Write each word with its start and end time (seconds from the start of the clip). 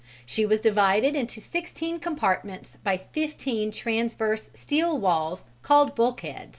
She 0.25 0.47
was 0.47 0.59
divided 0.61 1.15
into 1.15 1.39
sixteen 1.39 1.99
compartments 1.99 2.75
by 2.83 3.01
fifteen 3.11 3.69
transverse 3.69 4.49
steel 4.55 4.97
walls 4.97 5.43
called 5.61 5.93
bulkheads. 5.93 6.49